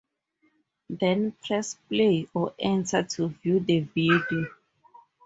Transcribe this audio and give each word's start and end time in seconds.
Then 0.89 1.33
press 1.45 1.75
'Play' 1.75 2.27
or 2.33 2.55
'Enter' 2.57 3.03
to 3.03 3.27
view 3.27 3.59
the 3.59 3.81
video. 3.81 4.47